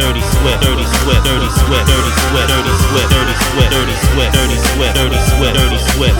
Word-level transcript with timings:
Dirty 0.00 0.22
Swift, 0.22 0.62
Dirty 0.62 0.86
Swift, 0.86 1.24
Dirty 1.26 1.50
Swift, 1.50 1.86
Dirty 1.86 2.12
Swift, 2.24 2.48
Dirty 2.48 2.72
Swift, 2.88 3.10
Dirty 3.12 3.34
Swift, 3.36 3.70
Dirty 3.70 3.94
Swift, 4.00 4.32
Dirty 4.32 4.56
Swift, 4.56 4.94
Dirty 4.96 5.18
Swift, 5.28 5.54
Dirty 5.54 5.78
Swift, 5.78 6.16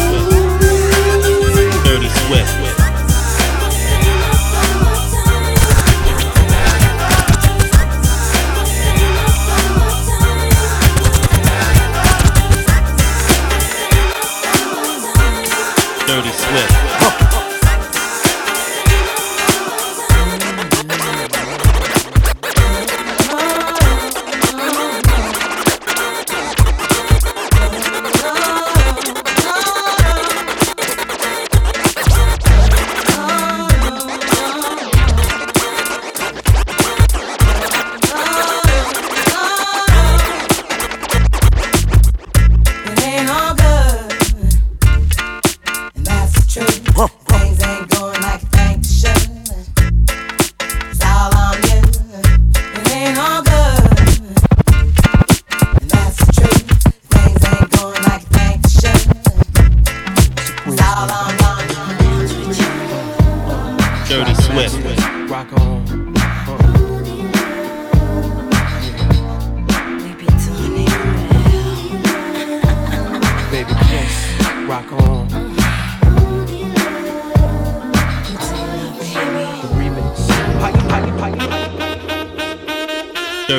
Dirty 1.86 2.08
Swift. 2.10 2.69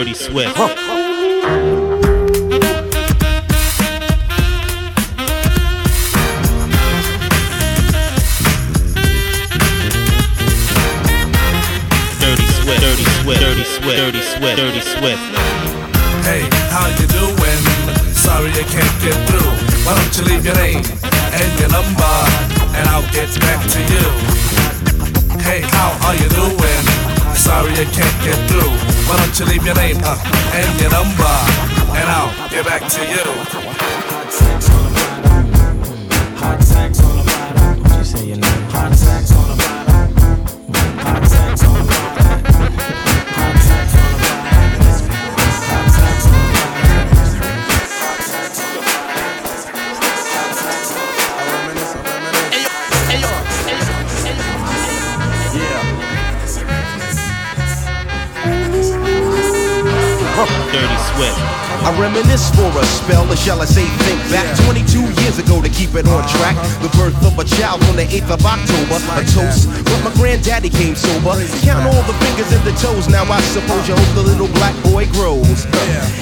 Dirty 0.01 0.15
Swift. 0.15 0.55
Dirty 0.57 0.73
Swift, 12.49 12.81
Dirty 12.81 13.03
Swift, 13.03 13.41
Dirty 13.41 13.63
Swift, 13.63 13.97
Dirty 13.99 14.21
Swift, 14.21 14.57
Dirty 14.57 14.81
Swift. 14.81 15.21
Hey, 16.25 16.49
how 16.71 16.87
you 16.97 17.05
doing? 17.05 17.61
Sorry 18.15 18.49
I 18.49 18.63
can't 18.65 19.01
get 19.03 19.13
through. 19.29 19.53
Why 19.85 19.93
don't 19.93 20.17
you 20.17 20.23
leave 20.33 20.43
your 20.43 20.55
name 20.55 20.81
and 21.13 21.59
your 21.59 21.69
number, 21.69 22.15
and 22.73 22.89
I'll 22.89 23.05
get 23.13 23.29
back 23.39 23.61
to 23.69 23.79
you. 23.79 24.05
Hey, 25.41 25.61
how 25.61 25.95
are 26.07 26.15
you 26.15 26.27
doing? 26.29 27.00
Sorry 27.41 27.71
I 27.71 27.85
can't 27.85 28.23
get 28.23 28.37
through. 28.49 28.69
Why 29.09 29.17
don't 29.17 29.39
you 29.39 29.45
leave 29.47 29.65
your 29.65 29.73
name 29.73 29.97
uh, 30.03 30.15
and 30.53 30.79
your 30.79 30.91
number, 30.91 31.33
and 31.97 32.07
I'll 32.07 32.49
get 32.51 32.65
back 32.67 32.87
to 32.87 33.01
you. 33.01 33.60
I 61.81 61.89
reminisce 61.97 62.53
for 62.53 62.69
a 62.69 62.85
spell, 62.85 63.25
or 63.25 63.35
shall 63.35 63.61
I 63.61 63.65
say 63.65 63.85
think 64.05 64.21
back 64.29 64.45
22 64.69 65.01
years 65.21 65.39
ago 65.39 65.61
to 65.61 65.69
keep 65.69 65.95
it 65.97 66.05
on 66.05 66.21
track. 66.29 66.55
The 66.85 66.89
birth 66.93 67.17
of 67.25 67.33
a 67.39 67.45
child 67.45 67.81
on 67.89 67.95
the 67.97 68.05
8th 68.05 68.37
of 68.37 68.45
October, 68.45 69.01
a 69.17 69.25
toast. 69.25 69.65
But 69.89 69.99
my 70.05 70.13
granddaddy 70.13 70.69
came 70.69 70.95
sober. 70.95 71.33
Count 71.65 71.89
all 71.89 72.03
the 72.05 72.13
fingers 72.21 72.53
and 72.53 72.61
the 72.61 72.75
toes, 72.77 73.09
now 73.09 73.25
I 73.25 73.41
suppose 73.49 73.87
you 73.89 73.95
hope 73.95 74.13
the 74.13 74.21
little 74.21 74.51
black 74.61 74.77
boy 74.83 75.09
grows. 75.17 75.65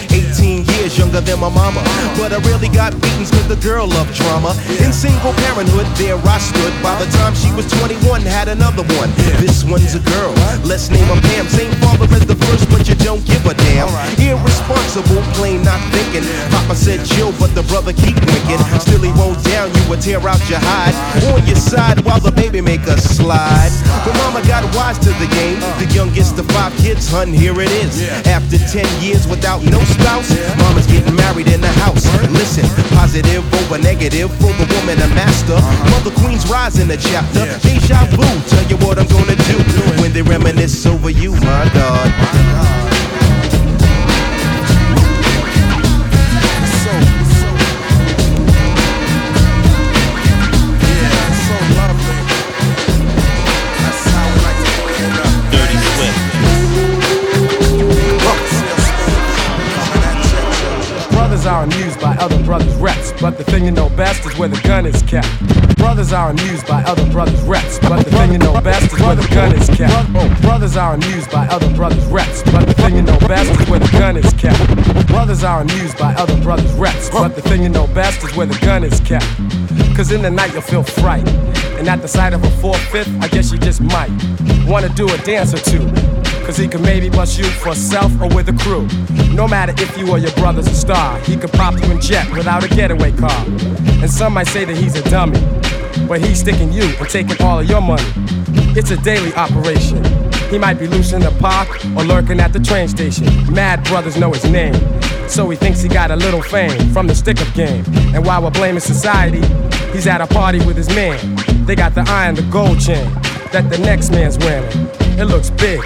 18 0.10 0.66
years 0.80 0.98
younger 0.98 1.22
than 1.22 1.40
my 1.40 1.50
mama, 1.50 1.84
but 2.18 2.32
I 2.32 2.40
really 2.48 2.70
got 2.70 2.94
beatings 3.02 3.30
cause 3.30 3.48
the 3.48 3.60
girl 3.60 3.88
loved 3.88 4.16
drama. 4.16 4.56
In 4.80 4.94
single 4.94 5.34
parenthood, 5.46 5.86
there 6.00 6.18
I 6.18 6.38
stood. 6.40 6.74
By 6.82 6.96
the 7.04 7.10
time 7.20 7.36
she 7.36 7.52
was 7.54 7.68
21, 7.84 8.22
had 8.22 8.48
another 8.48 8.84
one. 8.96 9.12
This 9.44 9.64
one's 9.64 9.94
a 9.94 10.00
girl, 10.00 10.32
let's 10.64 10.90
name 10.90 11.06
her 11.12 11.20
Pam. 11.22 11.48
Same 11.48 11.72
father 11.84 12.08
as 12.16 12.26
the 12.26 12.36
first, 12.48 12.70
but 12.72 12.88
you 12.88 12.96
don't 13.04 13.24
give 13.26 13.46
a 13.46 13.54
damn. 13.54 13.90
Irresponsible, 14.20 15.22
plain 15.36 15.64
not 15.64 15.80
thinking. 15.92 16.24
Papa 16.52 16.76
said 16.76 17.06
chill, 17.06 17.32
but 17.40 17.54
the 17.56 17.64
brother 17.64 17.94
keep 17.94 18.16
winking. 18.16 18.62
Still 18.80 19.02
he 19.02 19.12
won't 19.14 19.42
down 19.46 19.74
you 19.74 19.84
would 19.90 20.02
tear 20.02 20.20
out 20.28 20.42
your 20.50 20.60
hide. 20.62 20.96
On 21.34 21.46
your 21.48 21.56
side 21.56 22.00
while 22.06 22.20
the 22.20 22.32
baby 22.32 22.62
make 22.62 22.84
a 22.88 22.98
slide. 23.00 23.72
But 24.06 24.16
mama 24.18 24.46
got 24.48 24.64
wise 24.76 25.00
to 25.00 25.12
the 25.22 25.30
game. 25.34 25.60
The 25.80 25.90
youngest 25.94 26.38
of 26.40 26.48
five 26.52 26.76
kids, 26.78 27.10
hun, 27.10 27.34
here 27.34 27.60
it 27.60 27.72
is. 27.84 28.08
After 28.28 28.58
10 28.58 28.86
years 29.02 29.28
without 29.28 29.64
no 29.64 29.80
spouse, 29.96 30.30
mama's 30.58 30.88
getting 30.88 31.16
married 31.16 31.48
in 31.48 31.62
the 31.62 31.74
house. 31.84 32.06
Listen, 32.32 32.66
positive 32.96 33.44
over 33.64 33.78
negative 33.78 34.30
for 34.38 34.54
the 34.60 34.68
woman 34.76 34.98
a 35.02 35.10
master. 35.16 35.58
Mother 35.92 36.12
Queen's 36.22 36.50
rise 36.50 36.80
in 36.80 36.88
the 36.88 36.98
chapter. 36.98 37.46
Deja 37.66 38.06
vu, 38.16 38.28
tell 38.50 38.66
you 38.70 38.78
what 38.86 39.00
I'm 39.00 39.08
gonna 39.08 39.36
do 39.50 39.58
when 40.02 40.14
they 40.14 40.22
reminisce 40.22 40.86
over 40.86 41.10
you, 41.10 41.32
my 41.32 41.70
God. 41.74 42.99
Are 61.60 61.66
amused 61.66 62.00
by 62.00 62.16
other 62.16 62.42
brothers' 62.46 62.74
reps, 62.76 63.12
but 63.20 63.38
the 63.38 63.44
thing 63.44 63.66
you 63.66 63.72
know 63.72 63.90
best 63.90 64.26
is 64.26 64.38
where 64.38 64.48
the 64.48 64.62
gun 64.62 64.86
is 64.86 65.02
kept. 65.02 65.28
Brothers 65.76 66.14
are 66.14 66.30
amused 66.30 66.66
by 66.66 66.82
other 66.84 67.06
brothers' 67.12 67.42
reps, 67.42 67.80
but 67.80 68.06
the 68.06 68.12
thing 68.12 68.32
you 68.32 68.38
know 68.38 68.62
best 68.62 68.94
is 68.94 69.00
where 69.02 69.16
the 69.16 69.28
gun 69.28 69.54
is 69.54 69.68
kept. 69.68 70.42
Brothers 70.42 70.78
are 70.78 70.94
amused 70.94 71.30
by 71.32 71.48
other 71.48 71.70
brothers' 71.76 72.06
reps, 72.06 72.44
but 72.44 72.66
the 72.66 72.74
thing 72.74 72.96
you 72.96 73.02
know 73.02 73.20
best 73.28 73.52
is 73.60 73.70
where 73.70 73.80
the 73.80 73.92
gun 73.92 74.16
is 74.16 74.32
kept. 74.34 75.08
Brothers 75.08 75.44
are 75.44 75.62
amused 75.62 75.98
by 75.98 76.14
other 76.14 76.42
brothers' 76.42 76.72
reps, 76.76 77.10
but 77.10 77.36
the 77.36 77.42
thing 77.42 77.62
you 77.62 77.70
know 77.70 77.88
best 77.88 78.24
is 78.24 78.34
where 78.38 78.46
the 78.46 78.58
gun 78.60 78.86
is 78.86 79.02
kept. 79.02 79.28
Cause 79.98 80.14
in 80.14 80.22
the 80.22 80.32
night 80.32 80.54
you'll 80.54 80.62
feel 80.62 80.84
fright, 80.84 81.28
and 81.78 81.90
at 81.90 82.02
the 82.02 82.08
sight 82.08 82.32
of 82.32 82.42
a 82.42 82.50
four-fifth, 82.62 83.12
I 83.20 83.28
guess 83.28 83.52
you 83.52 83.58
just 83.58 83.82
might 83.82 84.12
wanna 84.66 84.88
do 84.90 85.10
a 85.10 85.18
dance 85.20 85.54
or 85.54 85.58
two. 85.58 85.84
Cause 86.50 86.58
he 86.58 86.68
can 86.68 86.82
maybe 86.82 87.10
bust 87.10 87.38
you 87.38 87.44
for 87.44 87.76
self 87.76 88.12
or 88.20 88.28
with 88.30 88.50
a 88.50 88.54
crew. 88.54 88.88
No 89.36 89.48
matter 89.48 89.72
if 89.78 89.96
you 89.96 90.10
or 90.10 90.18
your 90.18 90.32
brother's 90.32 90.66
a 90.66 90.74
star, 90.74 91.20
he 91.20 91.38
could 91.38 91.52
pop 91.52 91.76
you 91.76 91.92
in 91.92 92.02
jet 92.02 92.28
without 92.34 92.64
a 92.64 92.68
getaway 92.70 93.12
car. 93.12 93.46
And 94.02 94.10
some 94.10 94.34
might 94.34 94.48
say 94.48 94.66
that 94.66 94.76
he's 94.76 94.96
a 94.96 95.08
dummy, 95.12 95.40
but 96.08 96.22
he's 96.22 96.40
sticking 96.40 96.74
you 96.74 96.86
and 96.86 97.08
taking 97.08 97.40
all 97.44 97.60
of 97.60 97.70
your 97.70 97.82
money. 97.82 98.02
It's 98.76 98.90
a 98.90 98.98
daily 98.98 99.32
operation. 99.36 100.04
He 100.50 100.58
might 100.58 100.80
be 100.80 100.88
loose 100.88 101.14
in 101.14 101.22
the 101.22 101.30
park 101.40 101.70
or 101.96 102.04
lurking 102.04 102.40
at 102.40 102.52
the 102.52 102.60
train 102.60 102.88
station. 102.88 103.28
Mad 103.54 103.84
brothers 103.84 104.18
know 104.18 104.34
his 104.34 104.46
name. 104.46 104.74
So 105.30 105.48
he 105.52 105.56
thinks 105.56 105.84
he 105.84 105.88
got 105.88 106.10
a 106.10 106.16
little 106.16 106.42
fame 106.42 106.92
from 106.92 107.06
the 107.06 107.14
stick 107.14 107.40
up 107.42 107.54
game. 107.54 107.86
And 108.16 108.26
while 108.26 108.42
we're 108.42 108.50
blaming 108.50 108.80
society, 108.80 109.46
he's 109.92 110.08
at 110.08 110.20
a 110.20 110.26
party 110.26 110.66
with 110.66 110.78
his 110.78 110.90
man. 110.90 111.20
They 111.68 111.76
got 111.76 111.94
the 111.94 112.02
eye 112.08 112.26
and 112.26 112.36
the 112.36 112.50
gold 112.50 112.80
chain 112.80 113.06
that 113.52 113.70
the 113.70 113.78
next 113.78 114.10
man's 114.10 114.40
wearing. 114.40 115.09
It 115.18 115.26
looks 115.26 115.50
big, 115.50 115.82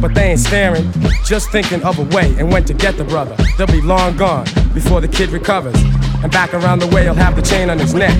but 0.00 0.14
they 0.14 0.30
ain't 0.30 0.40
staring, 0.40 0.92
just 1.24 1.50
thinking 1.50 1.82
of 1.82 1.98
a 1.98 2.04
way 2.14 2.34
and 2.38 2.52
when 2.52 2.64
to 2.64 2.74
get 2.74 2.96
the 2.96 3.04
brother. 3.04 3.36
They'll 3.56 3.66
be 3.66 3.80
long 3.80 4.16
gone 4.16 4.44
before 4.74 5.00
the 5.00 5.08
kid 5.08 5.30
recovers. 5.30 5.80
And 6.22 6.30
back 6.30 6.52
around 6.54 6.80
the 6.80 6.88
way, 6.88 7.04
he'll 7.04 7.14
have 7.14 7.36
the 7.36 7.42
chain 7.42 7.70
on 7.70 7.78
his 7.78 7.94
neck, 7.94 8.16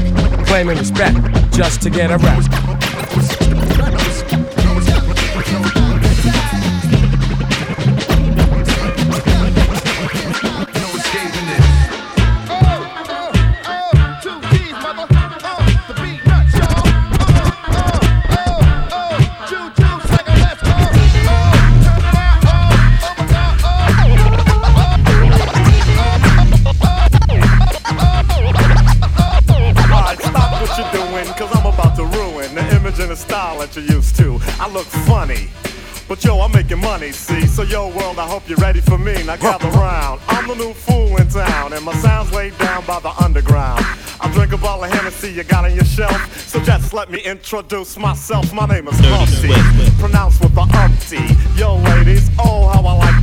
claiming 0.46 0.78
respect 0.78 1.16
just 1.52 1.82
to 1.82 1.90
get 1.90 2.10
a 2.10 2.18
rest. 2.18 3.47
Funny. 34.86 35.48
But 36.08 36.24
yo, 36.24 36.40
I'm 36.40 36.52
making 36.52 36.80
money, 36.80 37.12
see? 37.12 37.46
So 37.46 37.62
yo, 37.62 37.88
world, 37.88 38.18
I 38.18 38.26
hope 38.26 38.48
you're 38.48 38.58
ready 38.58 38.80
for 38.80 38.96
me. 38.96 39.22
Now 39.24 39.36
gather 39.36 39.68
round. 39.70 40.22
I'm 40.26 40.48
the 40.48 40.54
new 40.54 40.72
fool 40.72 41.16
in 41.18 41.28
town, 41.28 41.74
and 41.74 41.84
my 41.84 41.94
sound's 41.96 42.32
laid 42.32 42.56
down 42.56 42.86
by 42.86 42.98
the 43.00 43.10
underground. 43.22 43.84
I 44.20 44.30
drink 44.32 44.52
a 44.52 44.56
bottle 44.56 44.84
of 44.84 44.90
Hennessy 44.90 45.32
you 45.32 45.44
got 45.44 45.66
on 45.66 45.74
your 45.74 45.84
shelf. 45.84 46.48
So 46.48 46.60
just 46.60 46.94
let 46.94 47.10
me 47.10 47.20
introduce 47.20 47.98
myself. 47.98 48.52
My 48.54 48.66
name 48.66 48.88
is 48.88 48.98
Humpty, 49.00 49.52
pronounced 50.00 50.40
with 50.40 50.54
the 50.54 50.62
umpty. 50.62 51.36
Yo, 51.60 51.76
ladies, 51.76 52.30
oh 52.38 52.68
how 52.68 52.86
I 52.86 52.92
like 52.94 53.07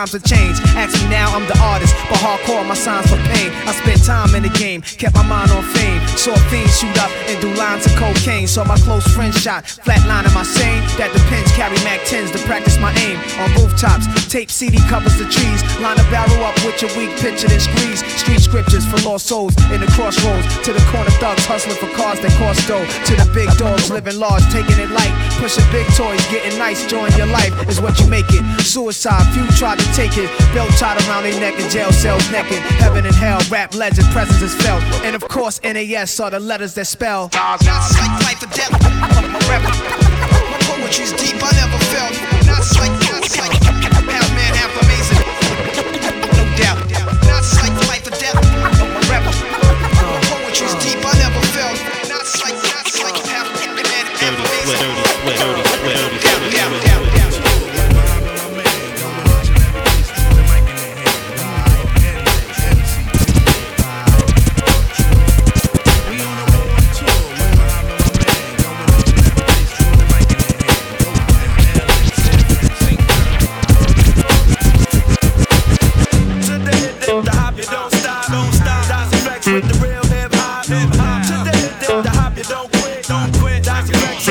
times 0.00 0.12
have 0.12 0.24
changed. 0.24 0.60
Ask 0.80 0.96
me 1.02 1.10
now, 1.10 1.28
I'm 1.36 1.46
the 1.46 1.58
artist, 1.60 1.94
but 2.08 2.18
hardcore 2.24 2.66
my 2.66 2.74
signs 2.74 3.06
for 3.10 3.20
pain. 3.34 3.52
I 3.68 3.72
spent 3.72 4.02
time 4.04 4.34
in 4.34 4.42
the 4.42 4.48
game, 4.48 4.80
kept 4.80 5.14
my 5.14 5.26
mind 5.26 5.50
on 5.50 5.62
fame. 5.62 5.89
Saw 6.20 6.36
fiends 6.52 6.76
shoot 6.76 6.98
up 7.00 7.08
and 7.32 7.40
do 7.40 7.48
lines 7.54 7.86
of 7.86 7.96
cocaine. 7.96 8.46
Saw 8.46 8.62
my 8.64 8.76
close 8.84 9.08
friend 9.16 9.32
shot, 9.32 9.64
flatline 9.64 10.28
in 10.28 10.34
my 10.36 10.44
sane. 10.44 10.84
That 11.00 11.16
depends, 11.16 11.48
carry 11.56 11.80
Mac 11.80 12.04
10s 12.04 12.28
to 12.36 12.40
practice 12.44 12.76
my 12.76 12.92
aim. 13.08 13.16
On 13.40 13.48
rooftops, 13.56 14.04
tape 14.28 14.50
CD 14.50 14.76
covers 14.84 15.16
the 15.16 15.24
trees. 15.24 15.64
Line 15.80 15.96
a 15.96 16.04
barrel 16.12 16.44
up 16.44 16.52
with 16.60 16.76
your 16.84 16.92
weak 16.92 17.08
picture, 17.16 17.48
then 17.48 17.56
squeeze. 17.56 18.04
Street 18.20 18.36
scriptures 18.36 18.84
for 18.84 19.00
lost 19.00 19.32
souls 19.32 19.56
in 19.72 19.80
the 19.80 19.88
crossroads. 19.96 20.44
To 20.68 20.76
the 20.76 20.84
corner 20.92 21.08
thugs 21.16 21.40
hustling 21.48 21.80
for 21.80 21.88
cars 21.96 22.20
that 22.20 22.36
cost 22.36 22.68
dough. 22.68 22.84
To 22.84 23.12
the 23.16 23.24
big 23.32 23.48
dogs 23.56 23.88
living 23.88 24.20
large, 24.20 24.44
taking 24.52 24.76
it 24.76 24.92
light. 24.92 25.16
Pushing 25.40 25.64
big 25.72 25.88
toys, 25.96 26.20
getting 26.28 26.60
nice, 26.60 26.84
join 26.84 27.08
your 27.16 27.32
life 27.32 27.48
is 27.64 27.80
what 27.80 27.96
you 27.96 28.04
make 28.12 28.28
it. 28.28 28.44
Suicide, 28.60 29.24
few 29.32 29.48
tried 29.56 29.80
to 29.80 29.88
take 29.96 30.20
it. 30.20 30.28
Belt 30.52 30.68
tied 30.76 31.00
around 31.08 31.24
their 31.24 31.40
neck 31.40 31.56
in 31.56 31.64
jail 31.72 31.88
cells 31.96 32.28
naked. 32.28 32.60
Heaven 32.76 33.08
and 33.08 33.16
hell, 33.16 33.40
rap 33.48 33.72
legend, 33.72 34.04
presence 34.12 34.44
is 34.44 34.52
felt. 34.60 34.84
And 35.00 35.16
of 35.16 35.24
course, 35.24 35.56
NAS 35.64 36.09
are 36.18 36.30
the 36.30 36.40
letters 36.40 36.74
that 36.74 36.86
spell. 36.86 37.28
Not 37.34 37.62
like 37.62 38.22
life 38.24 38.42
or 38.42 38.46
death. 38.56 38.72
My 38.72 40.58
poetry's 40.62 41.12
deep, 41.12 41.36
I 41.40 41.52
never 41.52 41.78
felt. 41.92 42.14
Not 42.46 42.64
like, 42.80 42.90
not 43.12 43.38
like, 43.38 43.69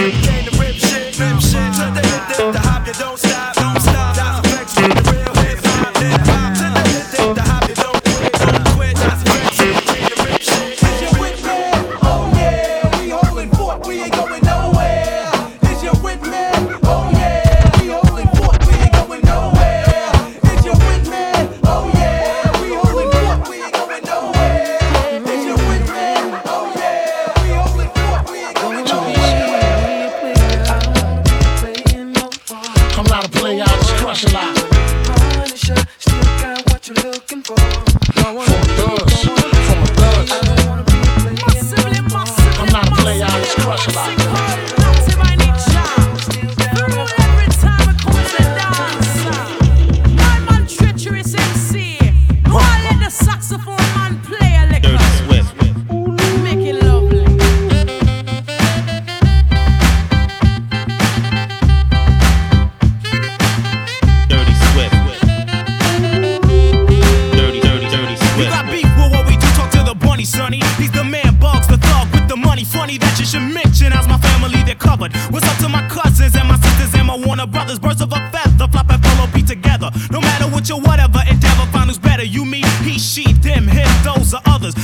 Effects 0.02 0.39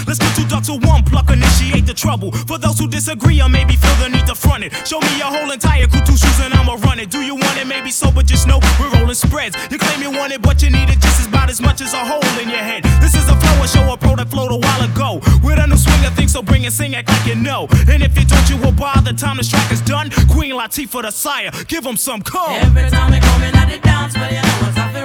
Let's 0.08 0.20
get 0.20 0.36
two 0.36 0.48
ducks 0.48 0.70
with 0.70 0.86
one 0.86 1.04
pluck, 1.04 1.30
initiate 1.30 1.86
the 1.86 1.94
trouble. 1.94 2.32
For 2.32 2.58
those 2.58 2.80
who 2.80 2.88
disagree 2.88 3.42
or 3.42 3.50
maybe 3.50 3.76
feel 3.76 3.96
the 4.02 4.10
need 4.10 4.28
to 4.28 4.36
front 4.36 4.64
it, 4.64 4.74
show 4.88 5.00
me 5.00 5.18
your 5.18 5.28
whole 5.28 5.52
entire 5.52 5.88
crew, 5.88 6.02
two 6.06 6.18
shoes, 6.18 6.40
and 6.42 6.54
I'ma 6.54 6.76
run 6.86 7.00
it. 7.00 7.10
Do 7.10 7.22
you 7.22 7.36
want 7.36 7.58
it? 7.58 7.68
Maybe 7.68 7.92
so, 7.92 8.12
but 8.12 8.26
just 8.26 8.48
know 8.48 8.60
we're 8.80 8.92
rolling 8.98 9.16
spreads. 9.16 9.56
You 9.72 9.78
claim 9.78 10.02
you 10.02 10.12
want 10.12 10.34
it, 10.34 10.42
but 10.42 10.62
you 10.62 10.70
need 10.70 10.90
it 10.90 11.00
just 11.00 11.28
about 11.28 11.50
as 11.50 11.62
much 11.62 11.82
as 11.82 11.94
a 11.94 12.04
hole 12.04 12.40
in 12.42 12.50
your 12.50 12.64
head. 12.64 12.84
This 13.02 13.16
is 13.16 13.28
a 13.28 13.36
flow, 13.36 13.64
a 13.64 13.68
show, 13.68 13.94
a 13.94 13.98
pro 13.98 14.16
that 14.16 14.30
flowed 14.30 14.52
a 14.52 14.58
while 14.58 14.84
ago. 14.84 15.22
With 15.44 15.60
a 15.60 15.68
new 15.68 15.78
swing 15.78 16.06
of 16.06 16.14
things, 16.14 16.34
so 16.34 16.42
bring 16.42 16.64
it, 16.64 16.74
sing, 16.74 16.96
act 16.96 17.10
like 17.10 17.26
you 17.26 17.36
know. 17.36 17.68
And 17.90 18.02
if 18.04 18.18
you 18.18 18.26
don't, 18.26 18.50
you 18.50 18.58
will 18.58 18.74
by 18.74 19.00
the 19.04 19.14
time 19.14 19.38
this 19.38 19.50
track 19.50 19.72
is 19.72 19.82
done. 19.82 20.10
Queen 20.30 20.54
Latifah 20.54 21.04
the 21.04 21.12
sire, 21.12 21.52
give 21.68 21.84
them 21.84 21.98
some 21.98 22.22
call. 22.22 22.50
Every 22.50 22.90
time 22.90 23.12
we 23.12 23.20
come 23.20 23.44
in 23.44 23.56
at 23.56 23.84
dance, 23.84 24.16
well, 24.16 24.30
you 24.30 24.42
know 24.42 24.58
what's 24.62 24.78
up. 24.78 24.96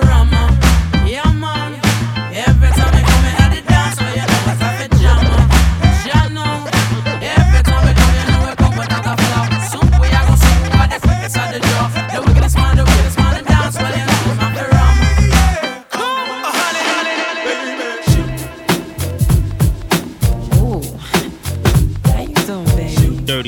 Yeah, 1.10 1.32
man. 1.32 1.74
Every 2.32 2.68
time 2.68 2.79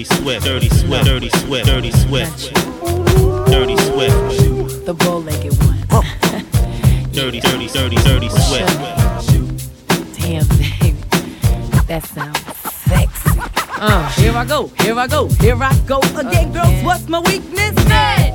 Dirty 0.02 0.16
Swift, 0.16 0.44
Dirty 0.44 0.68
Swift, 0.68 1.04
Dirty 1.06 1.30
Swift, 1.30 1.66
Dirty 1.66 1.92
Swift, 1.92 2.54
Dirty 3.46 3.76
Swift, 3.76 4.84
The 4.84 4.94
bow-legged 4.94 5.52
one. 5.62 5.78
Dirty, 7.12 7.38
Dirty, 7.38 7.68
Dirty, 7.68 7.96
Dirty 8.02 8.28
Swift. 8.28 8.66
Damn, 10.18 10.48
baby. 10.58 10.96
That 11.86 12.02
sounds 12.02 12.40
sexy. 12.66 13.38
Uh, 13.78 14.10
here 14.14 14.32
I 14.32 14.44
go, 14.44 14.66
here 14.80 14.98
I 14.98 15.06
go, 15.06 15.28
here 15.28 15.62
I 15.62 15.72
go 15.86 16.00
again, 16.16 16.52
girls. 16.52 16.82
What's 16.82 17.08
my 17.08 17.20
weakness? 17.20 17.70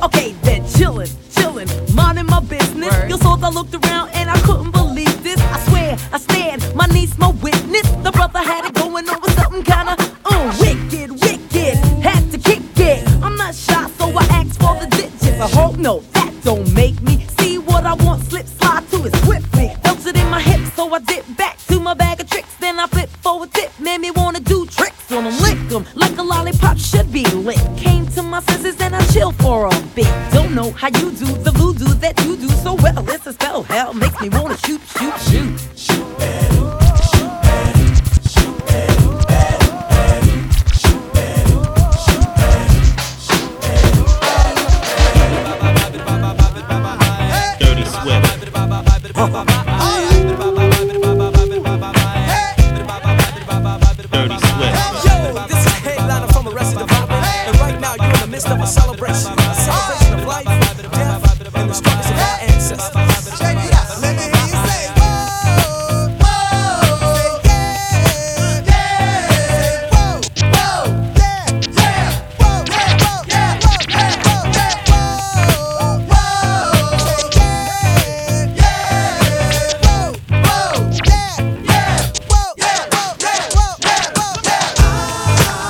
Okay, 0.05 0.31
then 0.43 0.61
chillin', 0.63 1.09
chillin', 1.35 1.67
minding 1.93 2.27
my 2.27 2.39
business. 2.39 2.95
You 3.09 3.17
saw 3.17 3.35
I 3.43 3.49
looked 3.49 3.75
around 3.75 4.11
and 4.11 4.29
I 4.29 4.39
couldn't 4.41 4.71
believe 4.71 5.21
this. 5.21 5.41
I 5.41 5.59
swear, 5.67 5.97
I 6.13 6.17
stared, 6.17 6.36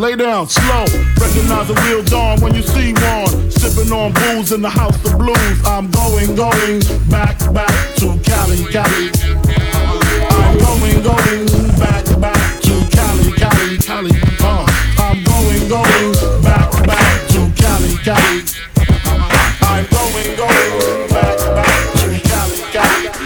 Lay 0.00 0.16
down 0.16 0.48
slow. 0.48 0.86
Recognize 1.20 1.68
the 1.68 1.74
real 1.84 2.02
dawn 2.04 2.40
when 2.40 2.54
you 2.54 2.62
see 2.62 2.94
one. 2.94 3.50
Sipping 3.50 3.92
on 3.92 4.12
booze 4.12 4.52
in 4.52 4.62
the 4.62 4.70
house 4.70 4.96
of 5.04 5.18
blues. 5.18 5.66
I'm 5.66 5.90
going, 5.90 6.34
going 6.34 6.80
back, 7.10 7.36
back 7.52 7.68
to 7.96 8.18
Cali, 8.24 8.64
Cali. 8.72 9.10
I'm 10.32 10.56
going, 10.58 11.02
going 11.04 11.46
back, 11.76 12.06
back 12.18 12.60
to 12.62 12.88
Cali, 12.96 13.32
Cali, 13.36 13.76
Cali. 13.78 14.12
Uh, 14.40 14.64
I'm 14.98 15.22
going, 15.24 15.68
going 15.68 16.14
back, 16.42 16.70
back 16.86 17.28
to 17.28 17.52
Cali, 17.60 17.96
Cali. 18.00 18.42
I'm 19.68 19.84
going, 19.92 20.34
going 20.36 21.08
back, 21.10 21.38
back 21.54 21.92
to 22.00 22.18
Cali, 22.24 22.62
Cali. 22.72 23.20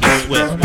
dirty 0.00 0.26
swift. 0.26 0.61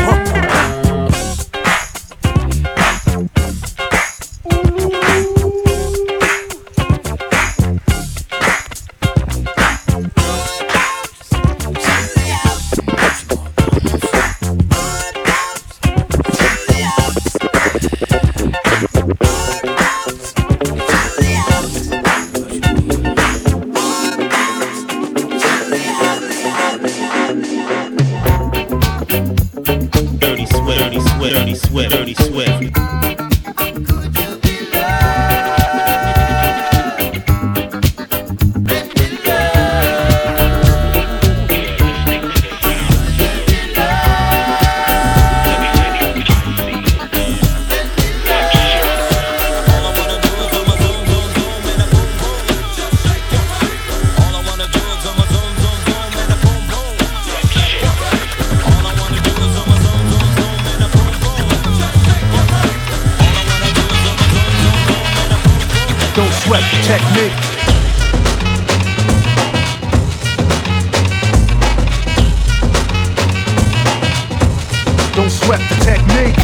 Don't 75.27 75.35
sweat 75.35 75.59
the 75.67 75.75
technique. 75.83 76.35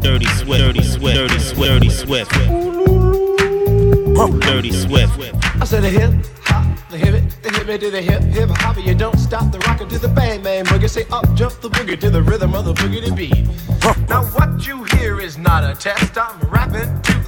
Dirty 0.00 0.26
Swift. 0.26 0.62
Dirty 0.62 0.82
Swift. 0.84 1.16
Dirty 1.16 1.38
Swift. 1.40 1.58
Dirty 1.60 1.90
Swift. 1.90 2.30
Dirty 4.42 4.70
Swift. 4.70 5.18
I 5.60 5.64
said 5.64 5.82
the 5.82 5.90
hip 5.90 6.12
hop, 6.44 6.88
the 6.88 6.98
hip 6.98 7.14
it, 7.14 7.42
the 7.42 7.50
hip 7.50 7.68
it 7.68 7.80
to 7.80 7.90
the 7.90 8.00
hip 8.00 8.22
hip 8.22 8.48
hop. 8.50 8.76
You 8.78 8.94
don't 8.94 9.18
stop 9.18 9.50
the 9.50 9.58
rockin' 9.66 9.88
to 9.88 9.98
the 9.98 10.06
bang 10.06 10.40
bang 10.40 10.64
boogie. 10.66 10.88
Say 10.88 11.04
up 11.10 11.34
jump 11.34 11.60
the 11.60 11.68
boogie 11.68 11.98
to 11.98 12.10
the 12.10 12.22
rhythm 12.22 12.54
of 12.54 12.64
the 12.64 12.74
boogie 12.74 13.04
to 13.04 13.12
beat. 13.12 13.48
Now 14.08 14.24
what 14.24 14.64
you 14.66 14.84
hear 14.84 15.20
is 15.20 15.36
not 15.36 15.64
a 15.64 15.74
test. 15.74 16.16
I'm 16.16 16.38
rapping 16.48 16.97
to 16.97 16.97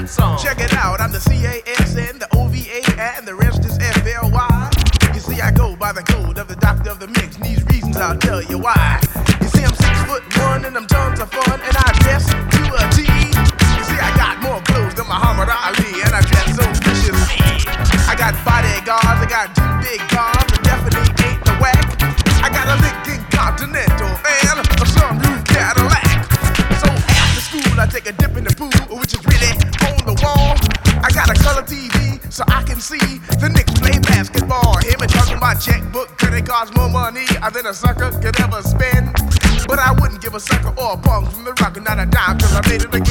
that 0.00 0.10
song. 0.10 0.38
Check 0.38 0.60
it 0.60 0.74
out, 0.74 1.00
I'm 1.00 1.10
the 1.10 1.20
C-A-S-N, 1.20 1.76
the 1.76 1.85
a 37.66 37.74
sucker 37.74 38.12
could 38.20 38.38
ever 38.40 38.62
spend. 38.62 39.12
But 39.66 39.80
I 39.80 39.90
wouldn't 39.98 40.22
give 40.22 40.34
a 40.34 40.40
sucker 40.40 40.72
or 40.80 40.92
a 40.92 40.96
punk 40.96 41.30
from 41.30 41.44
the 41.44 41.52
rock, 41.60 41.74
not 41.82 41.98
a 41.98 42.06
dime, 42.06 42.38
cause 42.38 42.54
I 42.54 42.60
made 42.68 42.82
it 42.82 42.94
again. 42.94 43.05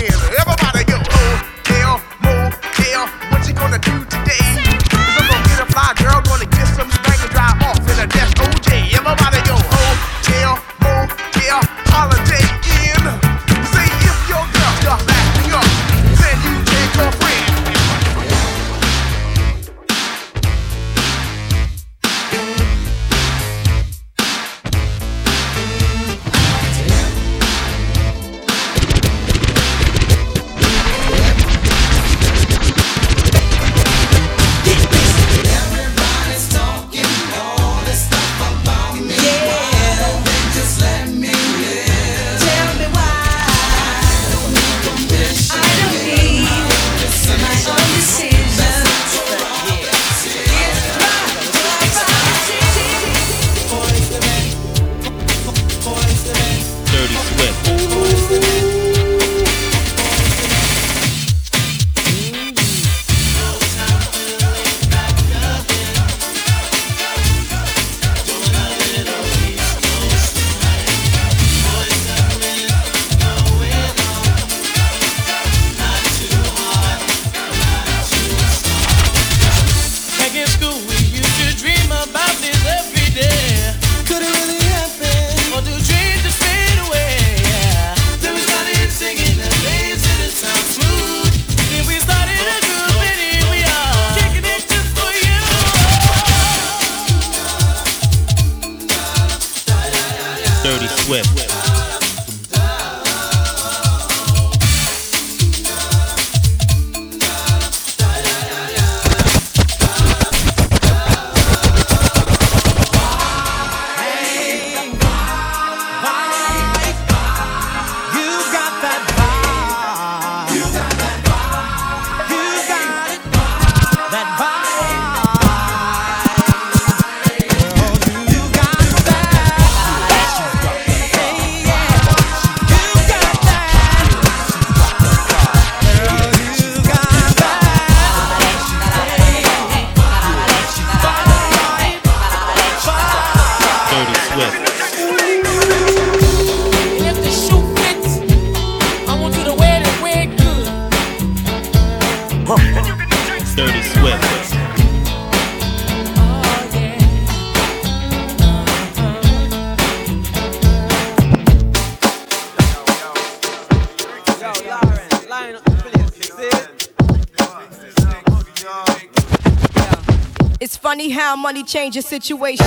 How 171.36 171.42
money 171.42 171.64
changes 171.64 172.06
situation. 172.06 172.66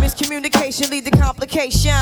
Miscommunication 0.00 0.90
lead 0.90 1.04
to 1.04 1.10
complication. 1.10 1.92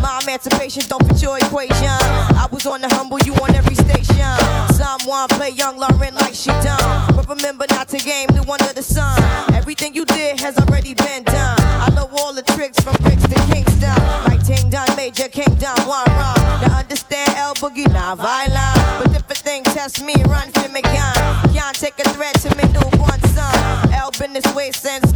My 0.00 0.20
emancipation 0.22 0.84
don't 0.86 1.04
fit 1.08 1.20
your 1.20 1.36
equation. 1.38 1.98
I 2.38 2.46
was 2.52 2.66
on 2.66 2.82
the 2.82 2.88
humble, 2.94 3.18
you 3.26 3.34
on 3.34 3.52
every 3.52 3.74
station. 3.74 4.30
Someone 4.78 5.26
play 5.30 5.50
young 5.50 5.76
Lauryn 5.76 6.14
like 6.14 6.34
she 6.34 6.50
done. 6.62 7.16
But 7.16 7.28
remember 7.28 7.66
not 7.70 7.88
to 7.88 7.98
game 7.98 8.28
the 8.28 8.44
one 8.44 8.62
under 8.62 8.74
the 8.74 8.82
sun. 8.82 9.20
Everything 9.54 9.92
you 9.92 10.04
did 10.04 10.38
has 10.38 10.56
already 10.56 10.94
been 10.94 11.24
done. 11.24 11.58
I 11.58 11.90
know 11.96 12.08
all 12.18 12.32
the 12.32 12.42
tricks 12.42 12.78
from 12.78 12.94
bricks 13.02 13.26
to 13.26 13.34
Kingston. 13.50 13.98
Like 14.30 14.46
Ting 14.46 14.70
Done, 14.70 14.94
Major 14.94 15.26
Kingdom, 15.26 15.74
one 15.82 16.06
run. 16.06 16.38
Now 16.62 16.78
understand 16.78 17.30
L 17.34 17.54
Boogie, 17.56 17.92
not 17.92 18.18
violent. 18.18 19.02
But 19.02 19.16
if 19.16 19.28
a 19.28 19.34
thing 19.34 19.64
test 19.64 20.00
me, 20.04 20.14
run 20.28 20.48
for 20.52 20.68
me 20.68 20.82
gun. 20.82 21.14
Can't 21.50 21.74
take 21.74 21.98
a 21.98 22.08
threat 22.10 22.38
to 22.46 22.54
me 22.54 22.72
newborn 22.72 23.20
son. 23.34 23.92
L 23.92 24.12
been 24.18 24.32
this 24.32 24.46
way 24.54 24.70
since 24.70 25.05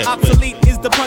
Obsolete 0.00 0.56
is 0.66 0.78
the 0.78 0.88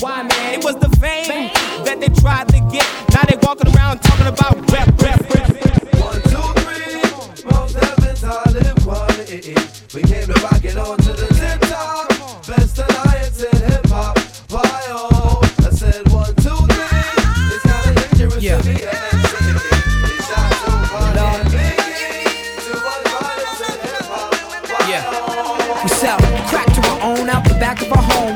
Why, 0.00 0.22
man? 0.22 0.54
It 0.54 0.64
was 0.64 0.76
the 0.76 0.90
fame 1.00 1.50
that 1.84 1.98
they 2.00 2.08
tried 2.20 2.48
to 2.48 2.60
get. 2.70 2.86
Now 3.12 3.22
they 3.28 3.36
walking 3.42 3.74
around 3.74 4.00
talking 4.00 4.26
about 4.26 4.54
rap, 4.70 4.88
rap, 5.00 5.20
rap. 5.34 5.50
One, 6.00 6.20
two, 6.32 6.46
three. 6.60 7.50
Most 7.50 7.74
heavens 7.76 8.24
all 8.24 8.56
in 8.56 8.76
one. 8.84 9.20
Eh, 9.28 9.54
eh. 9.54 9.66
We 9.94 10.02
came 10.02 10.26
to 10.26 10.40
rock 10.42 10.64
it 10.64 10.76
on 10.76 10.98
to 10.98 11.12
the 11.12 11.26
tip 11.34 11.60
top. 11.70 12.08
Best 12.46 12.78
alliance 12.78 13.42
in 13.42 13.56
hip 13.70 13.86
hop. 13.86 14.18
Why 14.50 14.82
oh? 14.88 15.43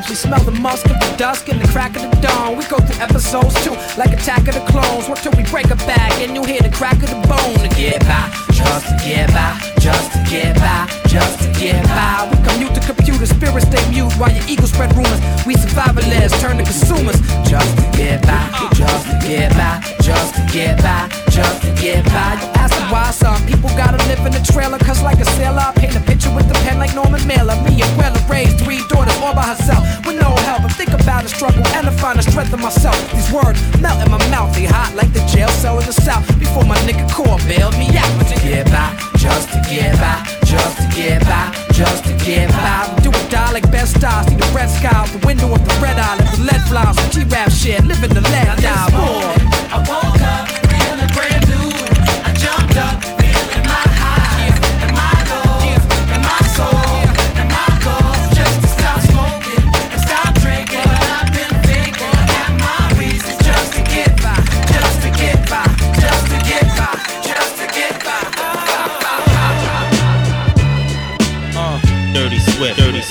We 0.08 0.14
smell 0.14 0.40
the 0.40 0.52
musk 0.52 0.86
of 0.86 0.98
the 1.00 1.14
dusk 1.18 1.50
and 1.50 1.60
the 1.60 1.68
crack 1.68 1.94
of 1.94 2.00
the 2.00 2.16
dawn. 2.24 2.56
We 2.56 2.64
go 2.64 2.78
through 2.80 2.96
episodes 2.96 3.52
too, 3.62 3.76
like 4.00 4.16
Attack 4.16 4.48
of 4.48 4.54
the 4.56 4.64
Clones. 4.72 5.06
Work 5.06 5.20
till 5.20 5.36
we 5.36 5.44
break 5.52 5.68
a 5.68 5.76
back 5.84 6.16
and 6.24 6.34
you 6.34 6.42
hear 6.44 6.62
the 6.62 6.72
crack 6.72 6.96
of 7.04 7.12
the 7.12 7.20
bone 7.28 7.60
to 7.60 7.68
get 7.76 8.00
by. 8.08 8.24
Just 8.56 8.88
to 8.88 8.96
get 9.04 9.28
by, 9.36 9.52
just 9.78 10.12
to 10.12 10.18
get 10.24 10.56
by, 10.56 10.88
just 11.08 11.44
to 11.44 11.48
get 11.60 11.84
by. 11.92 12.24
We 12.24 12.40
commute 12.40 12.72
to 12.74 12.80
computer, 12.80 13.26
spirits 13.26 13.68
stay 13.68 13.84
mute 13.90 14.10
while 14.16 14.32
your 14.32 14.44
ego 14.48 14.64
spread 14.64 14.96
rumors. 14.96 15.20
We 15.44 15.60
survivalists 15.60 16.40
turn 16.40 16.56
to 16.56 16.64
consumers. 16.64 17.20
Just 17.44 17.68
to 17.76 17.84
get 17.92 18.24
by, 18.24 18.48
just 18.72 19.04
to 19.12 19.14
get 19.28 19.52
by, 19.60 19.84
just 20.00 20.34
to 20.36 20.42
get 20.48 20.80
by, 20.80 21.04
just 21.28 21.62
to 21.62 21.70
get 21.76 22.02
by. 22.08 22.40
You 22.40 22.48
ask 22.56 22.72
why 22.90 23.12
some 23.12 23.44
people 23.46 23.68
gotta 23.76 24.00
live 24.08 24.24
in 24.24 24.32
a 24.32 24.42
trailer, 24.42 24.78
cause 24.78 25.02
like 25.02 25.20
a 25.20 25.28
sailor, 25.36 25.68
I 25.68 25.72
paint 25.76 25.94
a 25.94 26.00
picture 26.00 26.17
with 26.34 26.48
the 26.48 26.54
pen 26.64 26.78
like 26.78 26.94
Norman 26.94 27.24
Mailer. 27.26 27.56
Me 27.62 27.80
and 27.80 27.92
Weller 27.98 28.20
raised 28.28 28.58
three 28.60 28.80
daughters 28.88 29.16
all 29.22 29.34
by 29.34 29.46
herself 29.54 29.84
with 30.06 30.20
no 30.20 30.30
help. 30.48 30.62
I 30.64 30.68
think 30.68 30.92
about 30.92 31.22
the 31.22 31.28
struggle 31.28 31.64
and 31.76 31.86
I 31.86 31.92
find 31.96 32.18
the 32.18 32.22
strength 32.22 32.52
in 32.52 32.60
myself. 32.60 32.96
These 33.12 33.30
words 33.32 33.58
melt 33.80 34.00
in 34.04 34.10
my 34.10 34.18
mouth, 34.30 34.54
they 34.54 34.64
hot 34.64 34.94
like 34.94 35.12
the 35.12 35.24
jail 35.26 35.48
cell 35.60 35.78
in 35.78 35.86
the 35.86 35.92
south. 35.92 36.26
Before 36.38 36.64
my 36.64 36.78
nigga 36.88 37.04
core 37.12 37.38
bailed 37.46 37.76
me 37.78 37.88
out. 37.96 38.10
but 38.18 38.28
To 38.28 38.36
get 38.40 38.66
by, 38.66 38.88
just 39.16 39.52
to 39.52 39.60
get 39.68 39.96
by, 40.00 40.16
just 40.44 40.76
to 40.80 40.86
get 40.94 41.22
by, 41.24 41.52
just 41.72 42.04
to 42.04 42.12
get 42.24 42.50
by. 42.50 42.88
Do 43.02 43.10
or 43.10 43.28
die 43.30 43.52
like 43.52 43.70
best 43.70 43.96
stars, 43.98 44.26
see 44.26 44.36
the 44.36 44.48
red 44.54 44.68
sky 44.68 44.90
out 44.92 45.08
the 45.08 45.24
window 45.26 45.52
of 45.52 45.62
the 45.64 45.74
red 45.80 45.98
eye, 45.98 46.16
let 46.40 46.60
the 46.68 46.74
lead. 46.74 46.94
Some 46.94 47.10
G-rap 47.10 47.50
shit, 47.50 47.84
living 47.84 48.14
the 48.14 48.22
lead. 48.22 48.56
Boy. 48.92 49.48
I 49.70 49.78
woke 49.88 50.20
up 50.22 50.67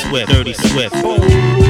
Swift. 0.09 0.31
Dirty 0.31 0.53
Swift. 0.53 0.95
Dirty 0.95 1.67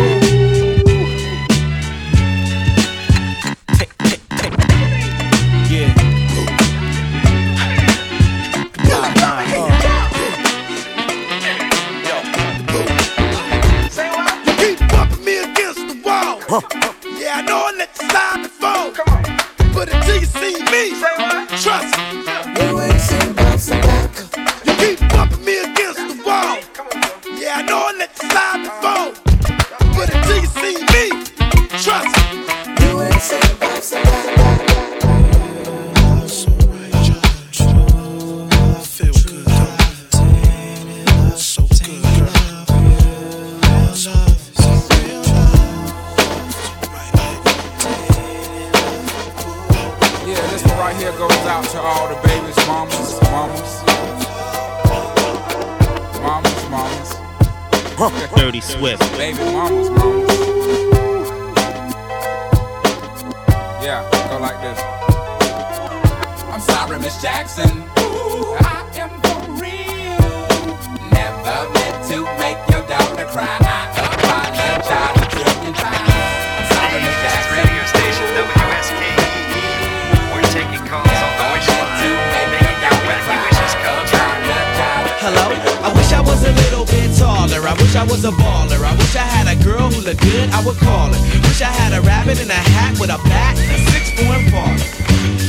in 92.47 92.51
a 92.51 92.53
hat 92.53 92.97
with 92.97 93.09
a 93.09 93.17
bat 93.27 93.59
and 93.59 93.71
a 93.71 93.91
six 93.91 94.09
four 94.11 94.51
parlor. 94.51 94.96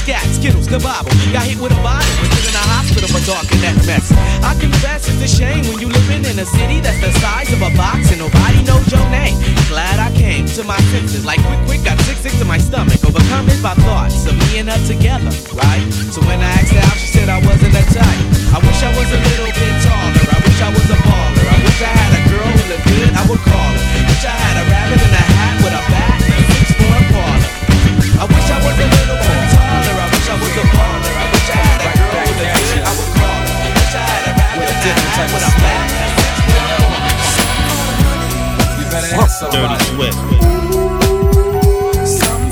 scat, 0.00 0.24
skittles, 0.32 0.66
the 0.66 0.78
Bible. 0.78 1.12
Got 1.32 1.44
hit 1.44 1.58
with 1.60 1.72
a 1.72 1.80
bottle, 1.82 2.08
was 2.22 2.46
in 2.48 2.54
a 2.56 2.64
hospital 2.72 3.08
for 3.08 3.22
talking 3.24 3.60
that 3.60 3.76
mess. 3.84 4.12
I 4.42 4.56
confess 4.58 5.08
it's 5.08 5.20
a 5.20 5.30
shame 5.30 5.64
when 5.68 5.78
you 5.80 5.88
living 5.88 6.24
in 6.24 6.38
a 6.38 6.46
city 6.46 6.80
that's 6.80 7.00
the 7.00 7.12
size 7.20 7.52
of 7.52 7.60
a 7.62 7.70
box 7.76 8.10
and 8.10 8.20
nobody 8.20 8.62
knows 8.64 8.86
your 8.90 9.04
name. 9.10 9.36
Glad 9.68 9.98
I 9.98 10.10
came 10.14 10.46
to 10.56 10.62
my 10.64 10.78
senses, 10.92 11.24
like 11.24 11.40
quick, 11.46 11.60
quick, 11.66 11.82
got 11.84 11.98
sick, 12.06 12.18
sick 12.18 12.34
to 12.40 12.44
my 12.44 12.58
stomach. 12.58 13.00
Overcome 13.04 13.48
it 13.48 13.60
by 13.62 13.74
thoughts 13.86 14.26
of 14.26 14.34
me 14.36 14.60
and 14.60 14.68
her 14.68 14.80
together, 14.86 15.32
right? 15.56 15.84
So 16.12 16.20
when 16.28 16.40
I 16.40 16.50
asked 16.60 16.72
her 16.72 16.82
out, 16.82 16.96
she 16.96 17.08
said 17.08 17.28
I 17.28 17.40
wasn't 17.44 17.74
a 17.74 17.84
type. 17.92 18.22
I 18.52 18.58
wish 18.60 18.80
I 18.84 18.90
was 18.96 19.08
a 19.12 19.20
little 19.32 19.48
bit 19.48 19.74
taller. 19.84 20.24
I 20.28 20.38
wish 20.44 20.60
I 20.60 20.70
was 20.70 20.88
a 20.92 20.98
baller. 21.04 21.46
I 21.48 21.56
wish 21.64 21.80
I 21.80 21.92
had 21.92 22.12
a 22.16 22.22
girl 22.28 22.48
who 22.52 22.62
looked 22.68 22.86
good, 22.86 23.10
I 23.16 23.22
would 23.28 23.42
call 23.48 23.72
her. 23.72 23.84
Wish 24.08 24.24
I 24.28 24.34
had 24.36 24.56
a 24.60 24.64
rabbit 24.68 25.00
in 25.00 25.12
a 25.16 25.21
better 38.92 39.14
answer 39.16 39.48
Dirty 39.50 39.78
Swift. 39.84 40.18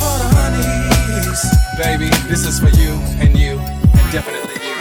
For 0.01 0.17
the 0.19 0.29
honeys. 0.33 1.43
Baby, 1.77 2.09
this 2.29 2.47
is 2.47 2.59
for 2.59 2.71
you 2.71 2.93
and 3.21 3.37
you 3.37 3.59
and 3.59 4.13
definitely 4.13 4.55
you. 4.65 4.77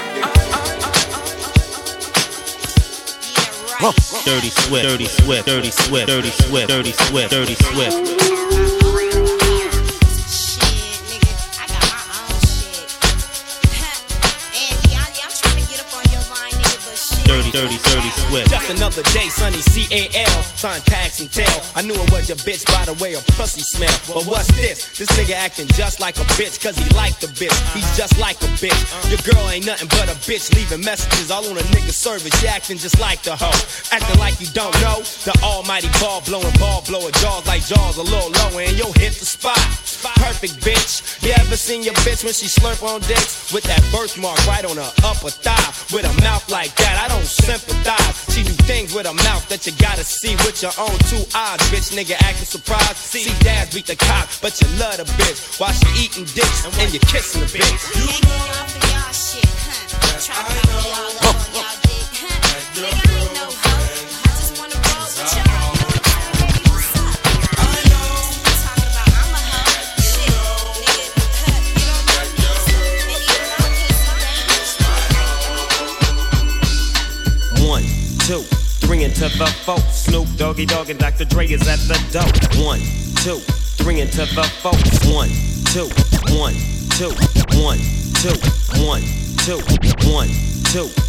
Dirty 4.25 4.49
Swift. 4.49 4.83
Dirty 4.85 5.05
Swift. 5.05 5.47
Dirty 5.47 5.71
Swift. 5.71 6.07
Dirty 6.07 6.31
Swift. 6.31 6.69
Dirty 6.69 6.91
Swift. 6.91 7.31
Dirty 7.31 7.55
Swift. 7.55 7.93
Dirty, 7.95 8.88
dirty, 17.51 17.77
dirty 17.83 18.09
Swift. 18.27 18.49
Just 18.49 18.69
another 18.69 19.03
day, 19.13 19.27
sunny 19.29 19.61
C-A-L, 19.61 20.43
Sign 20.55 20.81
tax 20.81 21.19
and 21.19 21.31
tell. 21.31 21.61
I 21.75 21.81
knew 21.81 21.93
it 21.93 22.11
was 22.11 22.29
your 22.29 22.37
bitch 22.43 22.65
by 22.65 22.85
the 22.85 22.93
way 23.01 23.13
her 23.13 23.23
pussy 23.37 23.61
smell. 23.61 23.93
But 24.07 24.25
what's 24.25 24.47
this? 24.55 24.97
This 24.97 25.09
nigga 25.17 25.35
acting 25.35 25.67
just 25.73 25.99
like 25.99 26.17
a 26.17 26.25
bitch, 26.35 26.61
cause 26.61 26.77
he 26.77 26.87
like 26.95 27.19
the 27.19 27.27
bitch. 27.27 27.55
He's 27.73 27.87
just 27.97 28.17
like 28.19 28.37
a 28.41 28.49
bitch. 28.59 28.79
Your 29.09 29.21
girl 29.23 29.49
ain't 29.49 29.65
nothing 29.65 29.87
but 29.89 30.09
a 30.09 30.17
bitch, 30.27 30.53
leaving 30.55 30.83
messages 30.83 31.31
all 31.31 31.45
on 31.45 31.57
a 31.57 31.65
nigga 31.73 31.91
service. 31.91 32.33
She 32.39 32.47
acting 32.47 32.77
just 32.77 32.99
like 32.99 33.21
the 33.23 33.35
hoe. 33.35 33.55
Acting 33.91 34.19
like 34.19 34.39
you 34.39 34.47
don't 34.53 34.75
know. 34.81 35.01
The 35.25 35.33
almighty 35.43 35.89
ball 35.99 36.21
blowing, 36.25 36.53
ball 36.59 36.83
blower, 36.87 37.11
jaws 37.23 37.47
like 37.47 37.65
jaws 37.65 37.97
a 37.97 38.03
little 38.03 38.31
lower, 38.31 38.61
and 38.61 38.77
you'll 38.77 38.93
hit 38.93 39.13
the 39.13 39.25
spot. 39.25 39.59
Perfect 40.19 40.59
bitch. 40.63 41.23
You 41.23 41.31
ever 41.37 41.55
seen 41.55 41.83
your 41.83 41.95
bitch 42.05 42.23
when 42.23 42.33
she 42.33 42.47
slurp 42.47 42.83
on 42.83 43.01
dicks? 43.01 43.51
With 43.53 43.63
that 43.63 43.81
birthmark 43.91 44.39
right 44.47 44.65
on 44.65 44.77
her 44.77 44.91
upper 45.03 45.29
thigh. 45.29 45.71
With 45.95 46.05
a 46.05 46.13
mouth 46.21 46.49
like 46.49 46.75
that, 46.75 46.99
I 47.03 47.07
don't 47.07 47.25
sympathize. 47.45 48.15
She 48.33 48.43
do 48.43 48.53
things 48.69 48.93
with 48.93 49.05
her 49.07 49.13
mouth 49.13 49.47
that 49.49 49.65
you 49.65 49.73
gotta 49.79 50.03
see 50.03 50.35
with 50.45 50.61
your 50.61 50.73
own 50.79 50.97
two 51.11 51.23
eyes. 51.35 51.59
Bitch, 51.71 51.91
nigga 51.95 52.15
acting 52.21 52.45
surprised. 52.45 52.97
See, 52.97 53.27
dads 53.43 53.73
beat 53.73 53.87
the 53.87 53.95
cop, 53.95 54.29
but 54.41 54.59
you 54.61 54.67
love 54.79 54.97
the 54.97 55.05
bitch. 55.17 55.59
While 55.59 55.73
she 55.73 55.89
eating 56.03 56.25
dicks 56.35 56.65
and 56.65 56.93
you 56.93 56.99
kissing 56.99 57.41
the 57.41 57.47
bitch. 57.47 57.81
You 57.95 58.07
know, 58.27 58.47
y'all 58.91 59.13
shit, 59.13 59.45
huh? 59.45 60.19
Try 60.19 60.39
to 60.45 60.61
y'all 60.67 61.09
love, 61.23 61.41
y'all 61.55 61.75
dick, 61.83 62.09
One, 62.79 63.18
two, 78.29 78.43
three 78.85 79.03
into 79.05 79.21
the 79.21 79.47
four. 79.65 79.79
Snoop 79.89 80.27
Doggy 80.37 80.67
Dogg 80.67 80.91
and 80.91 80.99
Dr. 80.99 81.25
Dre 81.25 81.47
is 81.47 81.67
at 81.67 81.79
the 81.89 81.97
door. 82.13 82.63
One, 82.63 82.79
two, 83.25 83.39
three 83.81 84.01
into 84.01 84.17
the 84.17 84.43
four. 84.61 84.77
One, 85.11 85.29
two, 85.73 85.89
one, 86.37 86.53
two, 86.93 87.09
one, 87.57 87.79
two, 88.21 88.37
one, 88.85 89.01
two, 89.41 89.57
one, 90.07 90.29
two. 90.69 91.08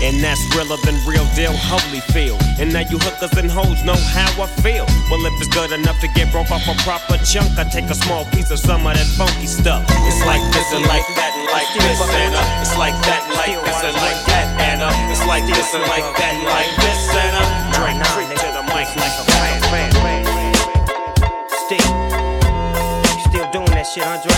And 0.00 0.22
that's 0.22 0.38
realer 0.54 0.78
than 0.86 0.94
real 1.06 1.26
deal, 1.34 1.52
Holyfield. 1.66 2.38
And 2.58 2.72
now 2.72 2.86
you 2.86 2.98
hookers 3.02 3.34
and 3.34 3.50
hoes 3.50 3.82
know 3.82 3.98
how 4.14 4.30
I 4.38 4.46
feel. 4.62 4.86
Well, 5.10 5.18
if 5.26 5.34
it's 5.42 5.50
good 5.50 5.72
enough 5.72 5.98
to 6.00 6.08
get 6.14 6.30
broke 6.30 6.50
off 6.50 6.66
a 6.70 6.74
proper 6.86 7.18
chunk, 7.26 7.58
I 7.58 7.64
take 7.66 7.90
a 7.90 7.98
small 7.98 8.24
piece 8.30 8.50
of 8.50 8.58
some 8.58 8.86
of 8.86 8.94
that 8.94 9.08
funky 9.18 9.46
stuff. 9.50 9.82
It's 10.06 10.22
like 10.22 10.42
this 10.54 10.70
and 10.70 10.86
like 10.86 11.06
that 11.18 11.34
and 11.34 11.50
like 11.50 11.66
this 11.74 11.98
and 11.98 12.34
uh, 12.34 12.62
it's 12.62 12.78
like 12.78 12.94
that 13.10 13.26
and 13.26 13.34
like 13.34 13.58
this 13.58 13.80
and 13.82 13.96
like 13.98 14.22
that 14.30 14.46
and 14.62 14.78
uh, 14.86 15.10
it's 15.10 15.24
like 15.26 15.44
this 15.50 15.74
and 15.74 15.82
like 15.90 16.06
that 16.14 16.32
and 16.38 16.46
like 16.46 16.72
this 16.78 17.02
and 17.18 17.34
uh, 17.34 17.46
drink 17.74 17.98
creep 18.14 18.30
to 18.38 18.48
the 18.54 18.62
mic 18.70 18.86
like 18.94 19.16
a 19.18 19.24
fan. 19.34 19.58
Still, 21.66 21.90
still 23.26 23.50
doing 23.50 23.72
that 23.74 23.82
shit, 23.82 24.06
Andre? 24.06 24.37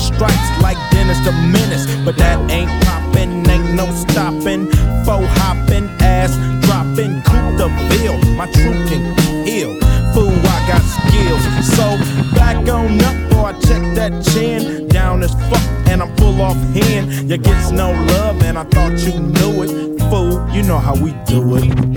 Stripes 0.00 0.50
like 0.62 0.78
Dennis 0.90 1.18
the 1.24 1.32
Menace. 1.32 1.86
But 2.04 2.16
that 2.16 2.38
ain't 2.50 2.70
poppin', 2.84 3.48
ain't 3.48 3.74
no 3.74 3.86
stopping. 3.92 4.70
Faux 5.04 5.26
hopping, 5.38 5.88
ass 6.00 6.32
dropping. 6.66 7.22
Coupe 7.22 7.58
the 7.58 7.68
bill. 7.90 8.16
My 8.36 8.46
truth 8.46 8.88
can 8.88 9.02
heal. 9.46 9.78
Fool, 10.12 10.32
I 10.32 10.58
got 10.66 10.82
skills. 10.82 11.42
So 11.76 11.86
back 12.34 12.56
on 12.68 13.00
up 13.02 13.32
or 13.36 13.46
I 13.46 13.52
check 13.60 13.82
that 13.96 14.24
chin. 14.32 14.88
Down 14.88 15.22
as 15.22 15.32
fuck 15.50 15.62
and 15.88 16.02
I'm 16.02 16.16
full 16.16 16.40
off 16.40 16.56
hand. 16.74 17.30
You 17.30 17.36
gets 17.38 17.70
no 17.70 17.92
love 17.92 18.42
and 18.42 18.58
I 18.58 18.64
thought 18.64 18.98
you 18.98 19.18
knew 19.18 19.62
it. 19.62 20.00
Fool, 20.10 20.48
you 20.50 20.62
know 20.62 20.78
how 20.78 20.94
we 20.94 21.12
do 21.26 21.56
it. 21.56 21.94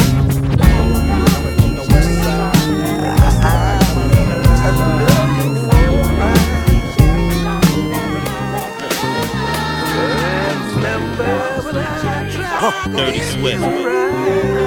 Dirty 12.59 13.19
Swift. 13.21 14.66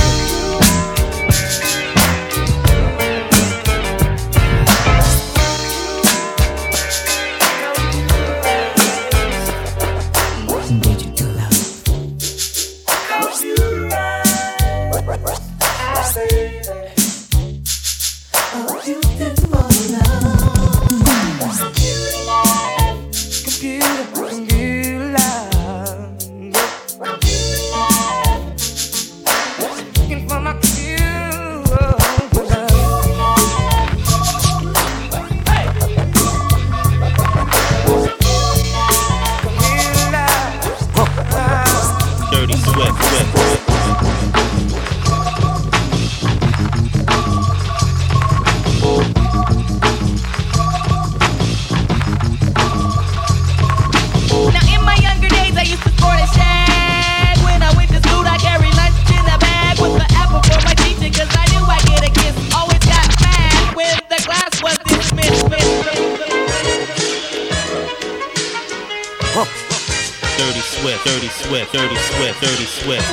Swift. 71.51 71.73
Dirty 71.73 71.95
Swift. 71.97 72.39
Dirty 72.39 72.63
Swift. 72.63 73.11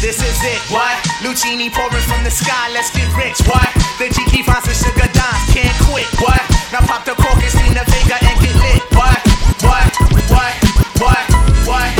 This 0.00 0.16
is 0.24 0.40
it, 0.42 0.60
what? 0.72 0.96
Lucini 1.20 1.68
pouring 1.70 2.02
from 2.08 2.24
the 2.24 2.30
sky, 2.30 2.72
let's 2.72 2.90
get 2.90 3.04
rich, 3.14 3.36
what? 3.46 3.68
The 3.98 4.08
GK 4.08 4.42
finds 4.42 4.64
the 4.64 4.72
sugar 4.72 5.12
dimes, 5.12 5.52
can't 5.52 5.76
quit, 5.84 6.08
what? 6.22 6.40
Now 6.72 6.80
pop 6.88 7.04
the 7.04 7.12
cork 7.12 7.36
and 7.36 7.52
see 7.52 7.68
the 7.76 7.84
Vega 7.84 8.16
and 8.16 8.40
get 8.40 8.56
lit? 8.56 8.80
What? 8.96 9.20
What? 9.60 9.92
What? 10.32 10.54
What? 11.04 11.68
What? 11.68 11.99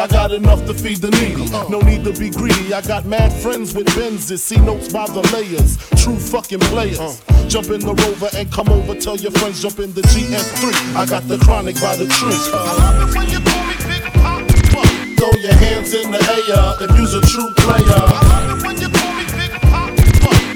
I 0.01 0.07
got 0.07 0.31
enough 0.31 0.65
to 0.65 0.73
feed 0.73 0.97
the 0.97 1.11
needy. 1.11 1.45
No 1.69 1.79
need 1.79 2.03
to 2.05 2.11
be 2.19 2.31
greedy. 2.31 2.73
I 2.73 2.81
got 2.81 3.05
mad 3.05 3.31
friends 3.31 3.75
with 3.75 3.85
Benzes. 3.89 4.39
See 4.39 4.57
notes 4.57 4.91
by 4.91 5.05
the 5.05 5.21
layers. 5.29 5.77
True 6.01 6.17
fucking 6.17 6.59
players. 6.73 7.21
Jump 7.47 7.69
in 7.69 7.81
the 7.81 7.93
rover 7.93 8.29
and 8.35 8.51
come 8.51 8.69
over. 8.69 8.95
Tell 8.95 9.15
your 9.15 9.29
friends 9.29 9.61
jump 9.61 9.77
in 9.77 9.93
the 9.93 10.01
GM3. 10.01 10.95
I 10.95 11.05
got 11.05 11.27
the 11.27 11.37
chronic 11.37 11.75
by 11.75 11.95
the 11.97 12.09
tree. 12.17 12.33
Throw 15.21 15.33
your 15.37 15.53
hands 15.53 15.93
in 15.93 16.09
the 16.09 16.17
air 16.17 16.81
if 16.81 16.97
you's 16.97 17.13
a 17.13 17.21
true 17.21 17.53
player. 17.61 18.01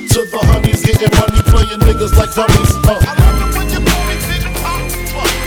To 0.10 0.26
the 0.26 0.40
honeys 0.42 0.82
getting 0.82 1.14
money, 1.22 1.42
playing 1.54 1.82
niggas 1.86 2.18
like 2.18 2.34
dummies. 2.34 2.74
Uh. 2.90 3.55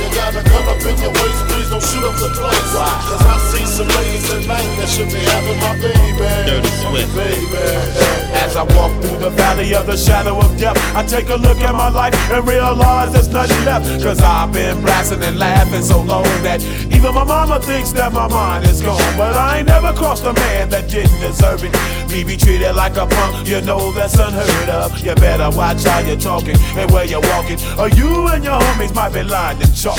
You 0.08 0.14
gotta 0.14 0.42
come 0.42 0.68
up 0.68 0.80
in 0.80 0.96
your 1.04 1.12
waist, 1.12 1.44
please 1.52 1.68
don't 1.68 1.84
shoot 1.84 2.02
up 2.02 2.16
the 2.16 2.32
place. 2.32 2.72
Cause 2.72 3.20
I 3.28 3.36
see 3.52 3.66
some 3.66 3.88
ladies 3.88 4.24
tonight 4.24 4.64
that 4.80 4.88
should 4.88 5.12
be 5.12 5.20
having 5.20 5.60
my 5.60 5.76
baby. 5.76 6.16
Dirty 6.48 6.68
Swift. 6.80 7.14
Baby. 7.14 8.08
As 8.32 8.56
I 8.56 8.62
walk 8.62 8.92
through 9.02 9.18
the 9.18 9.30
valley 9.30 9.74
of 9.74 9.84
the 9.84 9.96
shadow 9.98 10.38
of 10.38 10.56
death, 10.56 10.78
I 10.96 11.04
take 11.04 11.28
a 11.28 11.36
look 11.36 11.58
at 11.58 11.74
my 11.74 11.90
life 11.90 12.14
and 12.30 12.46
realize 12.48 13.12
there's 13.12 13.28
nothing 13.28 13.62
left. 13.66 13.84
Cause 14.02 14.20
I've 14.22 14.50
been 14.50 14.80
blasting 14.80 15.22
and 15.22 15.38
laughing 15.38 15.82
so 15.82 16.00
long 16.00 16.24
that 16.42 16.62
even 16.90 17.14
my 17.14 17.24
mama 17.24 17.60
thinks 17.60 17.92
that 17.92 18.12
my 18.12 18.28
mind 18.28 18.64
is 18.64 18.80
gone. 18.80 19.16
But 19.18 19.36
I 19.36 19.58
ain't 19.58 19.68
never 19.68 19.92
crossed 19.92 20.24
a 20.24 20.32
man 20.32 20.70
that 20.70 20.88
didn't 20.88 21.20
deserve 21.20 21.64
it. 21.64 21.72
Me 22.08 22.24
be 22.24 22.38
treated 22.38 22.72
like 22.72 22.96
a 22.96 23.06
punk, 23.06 23.46
you 23.46 23.60
know 23.60 23.92
that's 23.92 24.18
unheard 24.18 24.70
of. 24.70 24.98
You 25.00 25.14
better 25.16 25.54
watch 25.54 25.84
how 25.84 25.98
you're 25.98 26.16
talking 26.16 26.56
and 26.78 26.90
where 26.90 27.04
you're 27.04 27.20
walking, 27.20 27.58
or 27.78 27.88
you 27.90 28.28
and 28.28 28.42
your 28.42 28.58
homies 28.58 28.94
might 28.94 29.12
be 29.12 29.22
lying 29.22 29.60
in 29.60 29.70
chalk. 29.74 29.98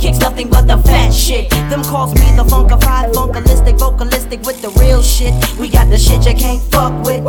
kicks 0.00 0.18
nothing 0.18 0.48
but 0.48 0.66
the 0.66 0.78
fat 0.78 1.12
shit. 1.12 1.50
Them 1.68 1.82
calls 1.84 2.14
me 2.14 2.34
the 2.34 2.44
funkified, 2.44 3.12
funkalistic, 3.12 3.78
vocalistic 3.78 4.44
with 4.46 4.60
the 4.62 4.70
real 4.80 5.02
shit. 5.02 5.34
We 5.58 5.68
got 5.68 5.90
the 5.90 5.98
shit 5.98 6.24
you 6.26 6.34
can't 6.34 6.62
fuck 6.62 6.92
with. 7.04 7.22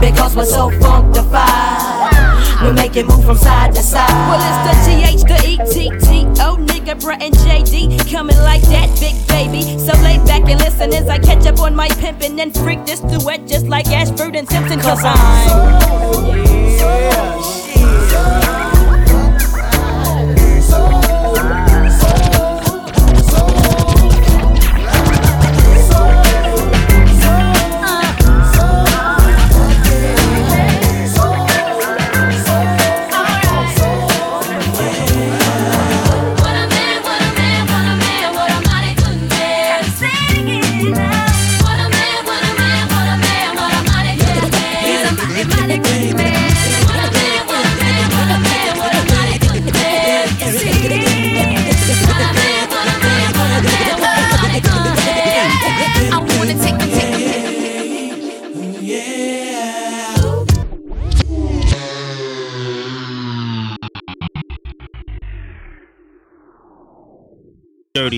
Because 0.00 0.36
we're 0.36 0.46
so 0.46 0.70
funkified. 0.70 2.62
We 2.62 2.72
make 2.72 2.96
it 2.96 3.06
move 3.06 3.24
from 3.24 3.36
side 3.36 3.74
to 3.74 3.82
side. 3.82 4.08
Well, 4.28 4.40
it's 4.48 4.62
the 4.70 4.74
GH, 4.86 5.22
the 5.26 5.38
ETT. 5.52 6.40
Oh, 6.40 6.56
nigga, 6.56 7.00
Brett 7.00 7.20
and 7.20 7.34
JD 7.34 8.10
coming 8.10 8.38
like 8.38 8.62
that, 8.62 8.88
big 9.00 9.16
baby. 9.26 9.78
So 9.78 9.92
lay 10.02 10.18
back 10.24 10.48
and 10.48 10.60
listen 10.60 10.94
as 10.94 11.08
I 11.08 11.18
catch 11.18 11.46
up 11.46 11.58
on 11.58 11.74
my 11.74 11.88
pimpin' 11.88 12.40
and 12.40 12.54
freak 12.54 12.86
this 12.86 13.00
duet 13.00 13.46
just 13.46 13.66
like 13.66 13.88
Ashford 13.88 14.36
and 14.36 14.48
Simpson. 14.48 14.80
Cause 14.80 15.02
I'm. 15.02 15.14
I 18.26 18.43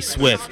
Swift. 0.00 0.50